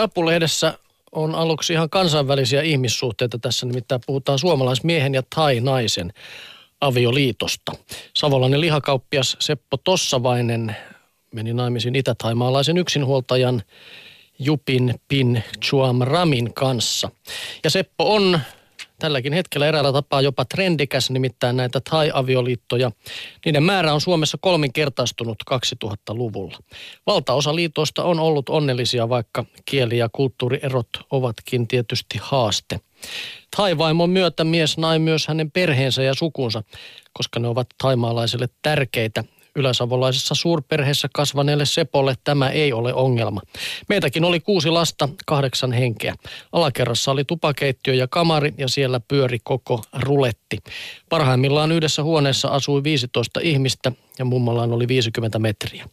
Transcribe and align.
Apulehdessä 0.00 0.78
on 1.12 1.34
aluksi 1.34 1.72
ihan 1.72 1.90
kansainvälisiä 1.90 2.62
ihmissuhteita 2.62 3.38
tässä, 3.38 3.66
nimittäin 3.66 4.00
puhutaan 4.06 4.38
suomalaismiehen 4.38 5.14
ja 5.14 5.22
thai-naisen 5.34 6.12
avioliitosta. 6.80 7.72
Savolainen 8.14 8.60
lihakauppias 8.60 9.36
Seppo 9.40 9.76
Tossavainen 9.76 10.76
meni 11.32 11.54
naimisiin 11.54 11.96
itä-taimaalaisen 11.96 12.78
yksinhuoltajan 12.78 13.62
Jupin 14.38 14.94
Pin 15.08 15.44
Chuam 15.64 15.98
Ramin 16.00 16.54
kanssa. 16.54 17.10
Ja 17.64 17.70
Seppo 17.70 18.14
on 18.14 18.40
tälläkin 18.98 19.32
hetkellä 19.32 19.66
eräällä 19.66 19.92
tapaa 19.92 20.20
jopa 20.20 20.44
trendikäs, 20.44 21.10
nimittäin 21.10 21.56
näitä 21.56 21.80
thai-avioliittoja. 21.80 22.90
Niiden 23.44 23.62
määrä 23.62 23.94
on 23.94 24.00
Suomessa 24.00 24.38
kolminkertaistunut 24.40 25.36
2000-luvulla. 25.50 26.58
Valtaosa 27.06 27.54
liitoista 27.54 28.04
on 28.04 28.20
ollut 28.20 28.48
onnellisia, 28.48 29.08
vaikka 29.08 29.44
kieli- 29.64 29.98
ja 29.98 30.08
kulttuurierot 30.12 30.88
ovatkin 31.10 31.68
tietysti 31.68 32.18
haaste. 32.22 32.80
Thai-vaimon 33.56 34.10
myötä 34.10 34.44
mies 34.44 34.78
nai 34.78 34.98
myös 34.98 35.28
hänen 35.28 35.50
perheensä 35.50 36.02
ja 36.02 36.14
sukunsa, 36.14 36.62
koska 37.12 37.40
ne 37.40 37.48
ovat 37.48 37.66
taimaalaisille 37.82 38.48
tärkeitä 38.62 39.24
Yläsavolaisessa 39.56 40.34
suurperheessä 40.34 41.08
kasvaneelle 41.14 41.66
Sepolle 41.66 42.14
tämä 42.24 42.50
ei 42.50 42.72
ole 42.72 42.94
ongelma. 42.94 43.40
Meitäkin 43.88 44.24
oli 44.24 44.40
kuusi 44.40 44.70
lasta, 44.70 45.08
kahdeksan 45.26 45.72
henkeä. 45.72 46.14
Alakerrassa 46.52 47.10
oli 47.10 47.24
tupakeittiö 47.24 47.94
ja 47.94 48.08
kamari 48.08 48.54
ja 48.58 48.68
siellä 48.68 49.00
pyöri 49.00 49.38
koko 49.44 49.82
ruletti. 50.02 50.58
Parhaimmillaan 51.08 51.72
yhdessä 51.72 52.02
huoneessa 52.02 52.48
asui 52.48 52.82
15 52.82 53.40
ihmistä 53.42 53.92
ja 54.18 54.24
mummolaan 54.24 54.72
oli 54.72 54.88
50 54.88 55.38
metriä. 55.38 55.88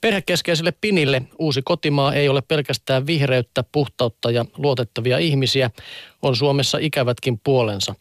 Perhekeskeiselle 0.00 0.72
Pinille 0.80 1.22
uusi 1.38 1.62
kotimaa 1.62 2.14
ei 2.14 2.28
ole 2.28 2.42
pelkästään 2.42 3.06
vihreyttä, 3.06 3.64
puhtautta 3.72 4.30
ja 4.30 4.44
luotettavia 4.56 5.18
ihmisiä, 5.18 5.70
on 6.22 6.36
Suomessa 6.36 6.78
ikävätkin 6.78 7.40
puolensa. 7.44 7.94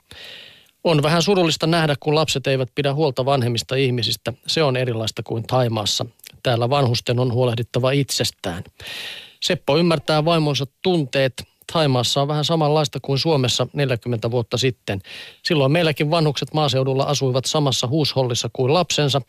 On 0.83 1.03
vähän 1.03 1.21
surullista 1.21 1.67
nähdä, 1.67 1.95
kun 1.99 2.15
lapset 2.15 2.47
eivät 2.47 2.69
pidä 2.75 2.93
huolta 2.93 3.25
vanhemmista 3.25 3.75
ihmisistä. 3.75 4.33
Se 4.47 4.63
on 4.63 4.77
erilaista 4.77 5.23
kuin 5.23 5.43
Taimaassa. 5.43 6.05
Täällä 6.43 6.69
vanhusten 6.69 7.19
on 7.19 7.33
huolehdittava 7.33 7.91
itsestään. 7.91 8.63
Seppo 9.41 9.77
ymmärtää 9.77 10.25
vaimonsa 10.25 10.65
tunteet. 10.81 11.43
Taimaassa 11.73 12.21
on 12.21 12.27
vähän 12.27 12.45
samanlaista 12.45 12.99
kuin 13.01 13.19
Suomessa 13.19 13.67
40 13.73 14.31
vuotta 14.31 14.57
sitten. 14.57 15.01
Silloin 15.43 15.71
meilläkin 15.71 16.11
vanhukset 16.11 16.53
maaseudulla 16.53 17.03
asuivat 17.03 17.45
samassa 17.45 17.87
huushollissa 17.87 18.49
kuin 18.53 18.73
lapsensa. 18.73 19.21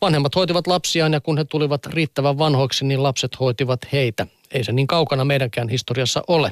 Vanhemmat 0.00 0.34
hoitivat 0.34 0.66
lapsiaan 0.66 1.12
ja 1.12 1.20
kun 1.20 1.38
he 1.38 1.44
tulivat 1.44 1.86
riittävän 1.86 2.38
vanhoiksi, 2.38 2.84
niin 2.84 3.02
lapset 3.02 3.40
hoitivat 3.40 3.80
heitä. 3.92 4.26
Ei 4.54 4.64
se 4.64 4.72
niin 4.72 4.86
kaukana 4.86 5.24
meidänkään 5.24 5.68
historiassa 5.68 6.22
ole. 6.28 6.50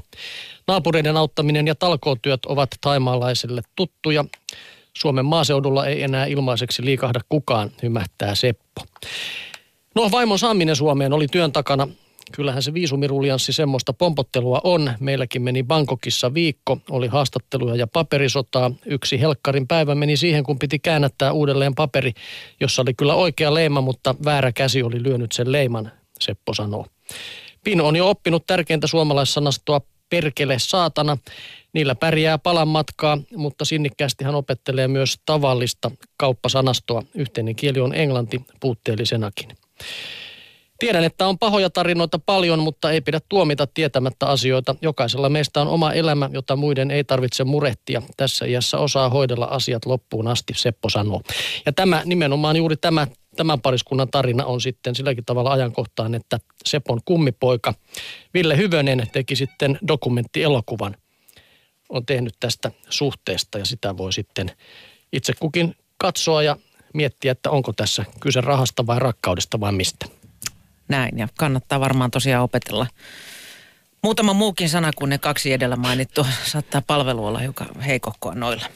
Naapureiden 0.66 1.16
auttaminen 1.16 1.66
ja 1.66 1.75
talkootyöt 1.75 2.47
ovat 2.47 2.70
taimaalaisille 2.80 3.62
tuttuja. 3.77 4.25
Suomen 4.97 5.25
maaseudulla 5.25 5.86
ei 5.86 6.03
enää 6.03 6.27
ilmaiseksi 6.27 6.84
liikahda 6.84 7.20
kukaan, 7.28 7.70
hymähtää 7.83 8.34
Seppo. 8.34 8.83
No 9.94 10.11
vaimon 10.11 10.38
saaminen 10.38 10.77
Suomeen 10.77 11.12
oli 11.12 11.27
työn 11.28 11.53
takana. 11.53 11.88
Kyllähän 12.33 12.62
se 12.62 12.75
viisumiruljanssi 12.75 13.53
semmoista 13.53 13.92
pompottelua 13.92 14.60
on. 14.64 14.92
Meilläkin 15.00 15.42
meni 15.42 15.62
Bangkokissa 15.62 16.34
viikko, 16.34 16.78
oli 16.91 17.06
haastatteluja 17.06 17.77
ja 17.77 17.86
paperisotaa. 17.86 18.70
Yksi 18.86 19.20
helkkarin 19.20 19.66
päivä 19.66 19.94
meni 19.94 20.16
siihen, 20.16 20.44
kun 20.44 20.58
piti 20.58 20.78
käännättää 20.78 21.33
uudelleen 21.33 21.75
paperi, 21.75 22.12
jossa 22.60 22.83
oli 22.83 22.94
kyllä 22.94 23.14
oikea 23.14 23.55
leima, 23.55 23.81
mutta 23.81 24.14
väärä 24.25 24.53
käsi 24.53 24.83
oli 24.83 25.03
lyönyt 25.03 25.33
sen 25.33 25.53
leiman, 25.53 25.92
Seppo 26.20 26.55
sanoo. 26.55 26.86
Pin 27.67 27.81
on 27.81 27.97
jo 27.97 28.11
oppinut 28.11 28.47
tärkeintä 28.47 28.86
suomalaissanastoa 28.86 29.81
perkele 30.09 30.56
saatana. 30.59 31.19
Niillä 31.72 31.95
pärjää 31.95 32.39
palan 32.39 32.69
matkaa, 32.69 33.19
mutta 33.36 33.64
sinnikkäästi 33.64 34.25
hän 34.25 34.34
opettelee 34.34 34.89
myös 34.89 35.17
tavallista 35.25 35.91
kauppasanastoa. 36.17 37.03
Yhteinen 37.14 37.56
kieli 37.56 37.81
on 37.81 37.94
englanti 37.94 38.41
puutteellisenakin. 38.60 39.49
Tiedän, 40.78 41.05
että 41.05 41.26
on 41.26 41.38
pahoja 41.38 41.71
tarinoita 41.71 42.19
paljon, 42.19 42.59
mutta 42.59 42.91
ei 42.91 43.00
pidä 43.00 43.21
tuomita 43.28 43.66
tietämättä 43.66 44.26
asioita. 44.26 44.75
Jokaisella 44.82 45.28
meistä 45.28 45.60
on 45.60 45.69
oma 45.69 45.93
elämä, 45.93 46.31
jota 46.32 46.56
muiden 46.56 46.91
ei 46.91 47.05
tarvitse 47.05 47.44
murehtia. 47.44 48.03
Tässä 48.16 48.47
iässä 48.47 48.78
osaa 48.78 49.09
hoidella 49.09 49.47
asiat 49.47 49.87
loppuun 49.87 50.28
asti, 50.28 50.53
Seppo 50.56 50.91
sanoo. 50.91 51.22
Ja 51.66 51.72
tämä 51.72 52.03
nimenomaan 52.05 52.56
juuri 52.56 52.76
tämä 52.76 53.06
tämän 53.36 53.60
pariskunnan 53.60 54.10
tarina 54.10 54.44
on 54.44 54.60
sitten 54.60 54.94
silläkin 54.94 55.24
tavalla 55.24 55.52
ajankohtaan, 55.52 56.14
että 56.14 56.38
Sepon 56.64 57.00
kummipoika 57.04 57.74
Ville 58.34 58.56
Hyvönen 58.56 59.06
teki 59.12 59.36
sitten 59.36 59.78
dokumenttielokuvan. 59.88 60.97
On 61.88 62.06
tehnyt 62.06 62.34
tästä 62.41 62.70
suhteesta 62.88 63.58
ja 63.58 63.64
sitä 63.64 63.96
voi 63.96 64.12
sitten 64.12 64.50
itse 65.12 65.32
kukin 65.41 65.76
katsoa 65.98 66.42
ja 66.42 66.56
miettiä, 66.94 67.32
että 67.32 67.50
onko 67.50 67.72
tässä 67.72 68.04
kyse 68.20 68.41
rahasta 68.41 68.86
vai 68.86 68.98
rakkaudesta 68.98 69.60
vai 69.60 69.72
mistä. 69.72 70.06
Näin 70.88 71.19
ja 71.19 71.28
kannattaa 71.38 71.80
varmaan 71.80 72.10
tosiaan 72.10 72.44
opetella 72.44 72.86
Muutama 74.06 74.32
muukin 74.32 74.69
sana 74.69 74.91
kuin 74.96 75.08
ne 75.08 75.19
kaksi 75.19 75.52
edellä 75.52 75.76
mainittu 75.76 76.26
saattaa 76.44 76.82
palvelu 76.86 77.26
olla 77.26 77.42
joka 77.42 77.66
heikokkoa 77.86 78.34
noilla. 78.34 78.66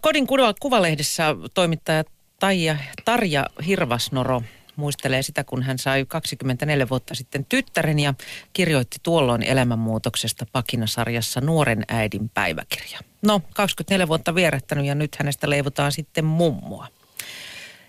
Kodin 0.00 0.26
kuvalehdessä 0.60 1.36
toimittaja 1.54 2.04
Taija, 2.44 2.76
Tarja 3.04 3.46
Hirvasnoro 3.66 4.42
muistelee 4.76 5.22
sitä, 5.22 5.44
kun 5.44 5.62
hän 5.62 5.78
sai 5.78 6.04
24 6.08 6.88
vuotta 6.88 7.14
sitten 7.14 7.44
tyttären 7.44 7.98
ja 7.98 8.14
kirjoitti 8.52 8.96
tuolloin 9.02 9.42
elämänmuutoksesta 9.42 10.46
pakinasarjassa 10.52 11.40
Nuoren 11.40 11.84
äidin 11.88 12.28
päiväkirja. 12.28 12.98
No, 13.22 13.40
24 13.54 14.08
vuotta 14.08 14.34
vierähtänyt 14.34 14.86
ja 14.86 14.94
nyt 14.94 15.16
hänestä 15.16 15.50
leivotaan 15.50 15.92
sitten 15.92 16.24
mummoa. 16.24 16.88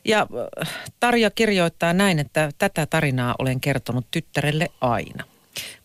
Ja 0.05 0.27
äh, 0.61 0.69
Tarja 0.99 1.31
kirjoittaa 1.31 1.93
näin, 1.93 2.19
että 2.19 2.51
tätä 2.57 2.85
tarinaa 2.85 3.35
olen 3.39 3.61
kertonut 3.61 4.05
tyttärelle 4.11 4.67
aina. 4.81 5.23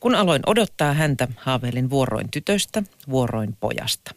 Kun 0.01 0.15
aloin 0.15 0.43
odottaa 0.47 0.93
häntä, 0.93 1.29
haaveilin 1.37 1.91
vuoroin 1.91 2.31
tytöstä, 2.31 2.83
vuoroin 3.09 3.57
pojasta. 3.61 4.15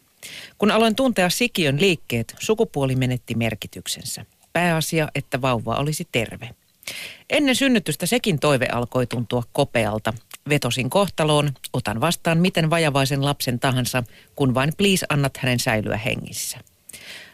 Kun 0.58 0.70
aloin 0.70 0.96
tuntea 0.96 1.30
sikiön 1.30 1.80
liikkeet, 1.80 2.34
sukupuoli 2.38 2.96
menetti 2.96 3.34
merkityksensä. 3.34 4.24
Pääasia, 4.54 5.08
että 5.14 5.40
vauva 5.42 5.74
olisi 5.74 6.08
terve. 6.12 6.50
Ennen 7.30 7.54
synnytystä 7.54 8.06
sekin 8.06 8.38
toive 8.38 8.66
alkoi 8.72 9.06
tuntua 9.06 9.42
kopealta. 9.52 10.12
Vetosin 10.48 10.90
kohtaloon, 10.90 11.52
otan 11.72 12.00
vastaan 12.00 12.38
miten 12.38 12.70
vajavaisen 12.70 13.24
lapsen 13.24 13.60
tahansa, 13.60 14.04
kun 14.36 14.54
vain 14.54 14.72
please 14.76 15.06
annat 15.08 15.36
hänen 15.36 15.58
säilyä 15.58 15.96
hengissä. 15.96 16.58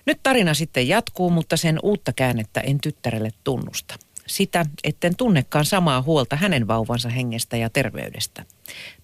Nyt 0.07 0.21
tarina 0.23 0.55
sitten 0.55 0.89
jatkuu, 0.89 1.31
mutta 1.31 1.57
sen 1.57 1.79
uutta 1.83 2.13
käännettä 2.13 2.61
en 2.61 2.81
tyttärelle 2.81 3.31
tunnusta. 3.45 3.95
Sitä, 4.27 4.67
etten 4.85 5.17
tunnekaan 5.17 5.65
samaa 5.65 6.03
huolta 6.03 6.37
hänen 6.37 6.69
vauvansa 6.69 7.09
hengestä 7.09 7.57
ja 7.57 7.71
terveydestä. 7.71 8.45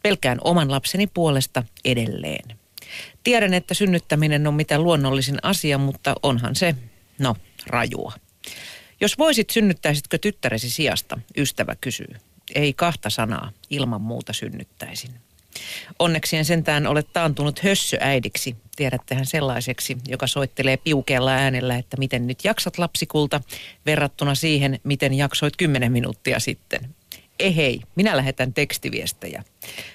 Pelkään 0.03 0.39
oman 0.45 0.71
lapseni 0.71 1.07
puolesta 1.07 1.63
edelleen. 1.85 2.59
Tiedän, 3.25 3.55
että 3.55 3.75
synnyttäminen 3.75 4.47
on 4.47 4.55
mitä 4.55 4.79
luonnollisin 4.79 5.39
asia, 5.43 5.79
mutta 5.79 6.15
onhan 6.23 6.55
se, 6.55 6.75
no, 7.19 7.37
rajua. 7.67 8.13
Jos 9.01 9.19
voisit, 9.19 9.51
synnyttäisitkö 9.51 10.19
tyttäresi 10.19 10.71
sijasta, 10.71 11.19
ystävä 11.37 11.77
kysyy. 11.81 12.17
Ei 12.55 12.73
kahta 12.73 13.11
sanaa, 13.11 13.51
ilman 13.71 14.01
muuta 14.01 14.33
synnyttäisin. 14.33 15.11
Onneksi 15.99 16.37
en 16.37 16.45
sentään 16.45 16.87
ole 16.87 17.03
taantunut 17.03 17.59
hössöäidiksi. 17.59 18.57
Tiedättehän 18.77 19.27
sellaiseksi, 19.27 19.97
joka 20.09 20.27
soittelee 20.27 20.77
piukealla 20.77 21.31
äänellä, 21.31 21.77
että 21.77 21.97
miten 21.97 22.27
nyt 22.27 22.45
jaksat 22.45 22.79
lapsikulta, 22.79 23.41
verrattuna 23.87 24.35
siihen, 24.35 24.81
miten 24.85 25.15
jaksoit 25.15 25.57
kymmenen 25.57 25.93
minuuttia 25.93 26.41
sitten. 26.41 26.95
Ehei, 27.39 27.81
minä 27.95 28.17
lähetän 28.17 28.55
tekstiviestejä. 28.55 29.45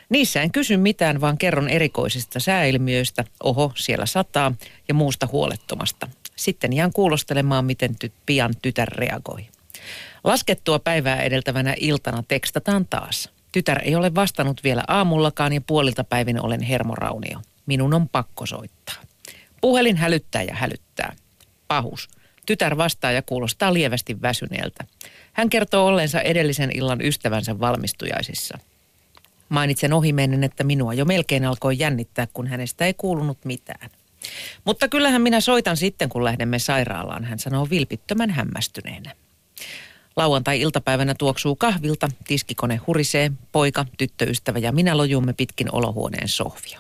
Niissä 0.10 0.42
en 0.42 0.52
kysy 0.52 0.78
mitään, 0.78 1.22
vaan 1.22 1.38
kerron 1.38 1.70
erikoisista 1.70 2.40
sääilmiöistä, 2.40 3.24
oho, 3.44 3.72
siellä 3.76 4.06
sataa, 4.06 4.54
ja 4.88 4.94
muusta 4.94 5.28
huolettomasta. 5.32 6.08
Sitten 6.42 6.74
jään 6.74 6.94
kuulostelemaan, 6.94 7.66
miten 7.66 7.96
ty- 8.06 8.12
pian 8.26 8.54
tytär 8.62 8.88
reagoi. 8.88 9.48
Laskettua 10.24 10.80
päivää 10.80 11.22
edeltävänä 11.22 11.76
iltana 11.78 12.24
tekstataan 12.28 12.88
taas. 12.90 13.30
Tytär 13.52 13.80
ei 13.84 13.96
ole 13.96 14.16
vastannut 14.16 14.64
vielä 14.64 14.84
aamullakaan 14.88 15.54
ja 15.54 15.62
puolilta 15.62 16.04
päivin 16.04 16.42
olen 16.46 16.62
hermoraunio. 16.62 17.40
Minun 17.66 17.94
on 17.94 18.10
pakko 18.10 18.46
soittaa. 18.46 18.96
Puhelin 19.62 19.98
hälyttää 19.98 20.44
ja 20.44 20.56
hälyttää. 20.56 21.16
Pahus. 21.68 22.10
Tytär 22.46 22.78
vastaa 22.78 23.12
ja 23.12 23.22
kuulostaa 23.22 23.74
lievästi 23.74 24.22
väsyneeltä. 24.22 24.84
Hän 25.34 25.50
kertoo 25.50 25.88
ollensa 25.88 26.22
edellisen 26.22 26.72
illan 26.74 27.02
ystävänsä 27.02 27.60
valmistujaisissa. 27.60 28.58
Mainitsen 29.50 29.94
ohimennen, 29.94 30.44
että 30.44 30.64
minua 30.64 30.94
jo 30.94 31.06
melkein 31.06 31.46
alkoi 31.46 31.80
jännittää, 31.80 32.28
kun 32.34 32.48
hänestä 32.48 32.86
ei 32.86 32.94
kuulunut 32.94 33.38
mitään. 33.46 33.90
Mutta 34.66 34.88
kyllähän 34.88 35.22
minä 35.22 35.42
soitan 35.42 35.78
sitten, 35.78 36.10
kun 36.10 36.24
lähdemme 36.24 36.60
sairaalaan, 36.60 37.24
hän 37.24 37.40
sanoo 37.40 37.68
vilpittömän 37.70 38.30
hämmästyneenä. 38.30 39.16
Lauantai-iltapäivänä 40.16 41.16
tuoksuu 41.18 41.56
kahvilta, 41.56 42.10
tiskikone 42.28 42.76
hurisee, 42.76 43.32
poika, 43.52 43.86
tyttöystävä 43.98 44.60
ja 44.60 44.72
minä 44.72 44.98
lojumme 44.98 45.34
pitkin 45.34 45.76
olohuoneen 45.76 46.28
sohvia. 46.28 46.80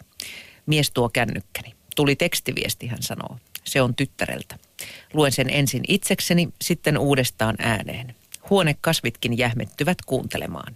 Mies 0.65 0.91
tuo 0.91 1.09
kännykkäni. 1.09 1.73
Tuli 1.95 2.15
tekstiviesti, 2.15 2.87
hän 2.87 3.01
sanoo. 3.01 3.37
Se 3.63 3.81
on 3.81 3.95
tyttäreltä. 3.95 4.57
Luen 5.13 5.31
sen 5.31 5.49
ensin 5.49 5.83
itsekseni, 5.87 6.49
sitten 6.61 6.97
uudestaan 6.97 7.55
ääneen. 7.59 8.15
Huonekasvitkin 8.49 9.37
jähmettyvät 9.37 9.97
kuuntelemaan. 10.05 10.73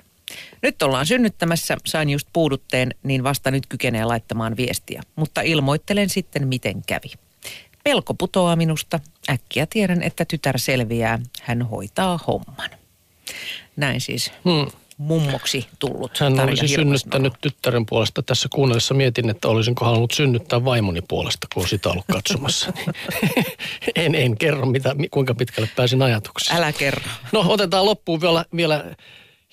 Nyt 0.62 0.81
ollaan 0.81 1.06
synnyttämässä, 1.06 1.77
sain 1.86 2.10
just 2.10 2.27
puudutteen, 2.33 2.95
niin 3.04 3.24
vasta 3.24 3.51
nyt 3.51 3.68
kykenee 3.68 4.06
laittamaan 4.06 4.57
viestiä. 4.57 5.01
Mutta 5.16 5.42
ilmoittelen 5.42 6.10
sitten, 6.10 6.48
miten 6.48 6.83
kävi. 6.88 7.12
Pelko 7.83 8.13
putoaa 8.13 8.56
minusta. 8.56 9.00
Äkkiä 9.30 9.66
tiedän, 9.69 10.04
että 10.04 10.25
tytär 10.25 10.60
selviää. 10.60 11.19
Hän 11.42 11.62
hoitaa 11.62 12.19
homman. 12.27 12.69
Näin 13.75 14.01
siis 14.01 14.31
hmm. 14.44 14.72
mummoksi 14.98 15.68
tullut 15.80 16.18
Hän 16.18 16.36
Tarja 16.36 16.51
olisi 16.51 16.68
synnyttänyt 16.68 17.33
tyttären 17.42 17.86
puolesta. 17.86 18.24
Tässä 18.24 18.50
kuunnellessa 18.54 18.94
mietin, 18.94 19.30
että 19.30 19.48
olisinko 19.48 19.86
halunnut 19.86 20.12
synnyttää 20.12 20.66
vaimoni 20.66 21.01
puolesta, 21.07 21.48
kun 21.54 21.68
sitä 21.68 21.89
ollut 21.89 22.06
katsomassa. 22.12 22.74
en, 23.95 24.16
en 24.16 24.38
kerro, 24.38 24.66
mitä, 24.66 24.95
kuinka 25.12 25.36
pitkälle 25.36 25.69
pääsin 25.75 26.01
ajatuksessa. 26.01 26.56
Älä 26.56 26.74
kerro. 26.74 27.12
No 27.31 27.45
otetaan 27.48 27.86
loppuun 27.86 28.22
vielä, 28.22 28.45
vielä 28.56 28.95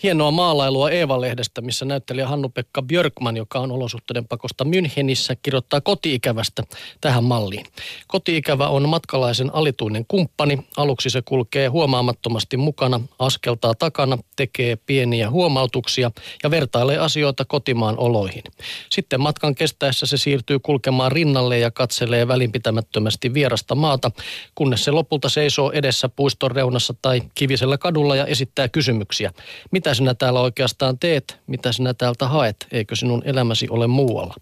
hienoa 0.02 0.30
maalailua 0.30 0.90
Eeva-lehdestä, 0.90 1.60
missä 1.60 1.84
näyttelijä 1.84 2.28
Hannu-Pekka 2.28 2.82
Björkman, 2.82 3.36
joka 3.36 3.58
on 3.58 3.72
olosuhteiden 3.72 4.28
pakosta 4.28 4.64
Münchenissä, 4.64 5.36
kirjoittaa 5.42 5.80
kotiikävästä 5.80 6.62
tähän 7.00 7.24
malliin. 7.24 7.66
Kotiikävä 8.06 8.68
on 8.68 8.88
matkalaisen 8.88 9.54
alituinen 9.54 10.04
kumppani. 10.08 10.58
Aluksi 10.76 11.10
se 11.10 11.22
kulkee 11.24 11.66
huomaamattomasti 11.68 12.56
mukana, 12.56 13.00
askeltaa 13.18 13.74
takana, 13.74 14.18
tekee 14.36 14.76
pieniä 14.76 15.30
huomautuksia 15.30 16.10
ja 16.42 16.50
vertailee 16.50 16.98
asioita 16.98 17.44
kotimaan 17.44 17.98
oloihin. 17.98 18.42
Sitten 18.90 19.20
matkan 19.20 19.54
kestäessä 19.54 20.06
se 20.06 20.16
siirtyy 20.16 20.58
kulkemaan 20.58 21.12
rinnalle 21.12 21.58
ja 21.58 21.70
katselee 21.70 22.28
välinpitämättömästi 22.28 23.34
vierasta 23.34 23.74
maata, 23.74 24.10
kunnes 24.54 24.84
se 24.84 24.90
lopulta 24.90 25.28
seisoo 25.28 25.72
edessä 25.72 26.08
puiston 26.08 26.50
reunassa 26.50 26.94
tai 27.02 27.22
kivisellä 27.34 27.78
kadulla 27.78 28.16
ja 28.16 28.26
esittää 28.26 28.68
kysymyksiä. 28.68 29.32
Mitä 29.70 29.91
mitä 29.92 29.98
sinä 29.98 30.14
täällä 30.14 30.40
oikeastaan 30.40 30.98
teet, 30.98 31.38
mitä 31.46 31.72
sinä 31.72 31.94
täältä 31.94 32.28
haet, 32.28 32.66
eikö 32.70 32.96
sinun 32.96 33.22
elämäsi 33.24 33.68
ole 33.70 33.86
muualla. 33.86 34.34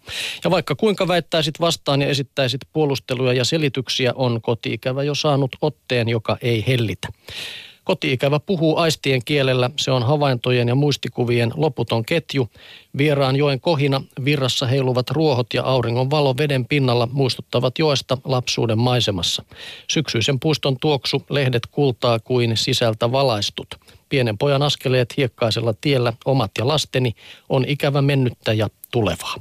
Ja 0.43 0.51
vaikka 0.51 0.75
kuinka 0.75 1.07
väittäisit 1.07 1.59
vastaan 1.59 2.01
ja 2.01 2.07
esittäisit 2.07 2.61
puolusteluja 2.73 3.33
ja 3.33 3.45
selityksiä, 3.45 4.13
on 4.15 4.41
kotiikävä 4.41 5.03
jo 5.03 5.15
saanut 5.15 5.55
otteen, 5.61 6.09
joka 6.09 6.37
ei 6.41 6.63
hellitä. 6.67 7.07
Kotiikävä 7.83 8.39
puhuu 8.39 8.77
aistien 8.77 9.21
kielellä, 9.25 9.69
se 9.79 9.91
on 9.91 10.03
havaintojen 10.03 10.67
ja 10.67 10.75
muistikuvien 10.75 11.51
loputon 11.55 12.05
ketju. 12.05 12.49
Vieraan 12.97 13.35
joen 13.35 13.59
kohina, 13.59 14.01
virrassa 14.25 14.65
heiluvat 14.65 15.09
ruohot 15.09 15.53
ja 15.53 15.63
auringon 15.63 16.09
valo 16.09 16.37
veden 16.37 16.65
pinnalla 16.65 17.07
muistuttavat 17.11 17.79
joesta 17.79 18.17
lapsuuden 18.23 18.79
maisemassa. 18.79 19.43
Syksyisen 19.89 20.39
puiston 20.39 20.77
tuoksu, 20.81 21.23
lehdet 21.29 21.67
kultaa 21.71 22.19
kuin 22.19 22.57
sisältä 22.57 23.11
valaistut. 23.11 23.67
Pienen 24.11 24.37
pojan 24.37 24.61
askeleet 24.61 25.17
hiekkaisella 25.17 25.73
tiellä, 25.81 26.13
omat 26.25 26.51
ja 26.57 26.67
lasteni, 26.67 27.15
on 27.49 27.65
ikävä 27.67 28.01
mennyttä 28.01 28.53
ja 28.53 28.69
tulevaa. 28.91 29.35